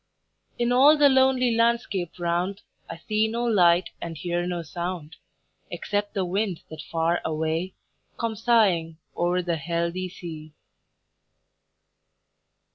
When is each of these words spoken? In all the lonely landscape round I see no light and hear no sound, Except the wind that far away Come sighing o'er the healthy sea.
In 0.57 0.71
all 0.71 0.97
the 0.97 1.09
lonely 1.09 1.51
landscape 1.55 2.17
round 2.17 2.63
I 2.89 2.97
see 2.97 3.27
no 3.27 3.43
light 3.45 3.91
and 4.01 4.17
hear 4.17 4.47
no 4.47 4.63
sound, 4.63 5.17
Except 5.69 6.15
the 6.15 6.25
wind 6.25 6.63
that 6.71 6.81
far 6.81 7.21
away 7.23 7.75
Come 8.17 8.35
sighing 8.35 8.97
o'er 9.15 9.43
the 9.43 9.57
healthy 9.57 10.09
sea. 10.09 10.53